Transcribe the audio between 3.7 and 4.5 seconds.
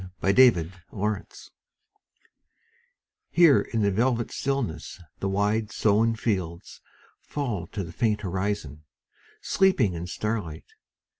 the velvet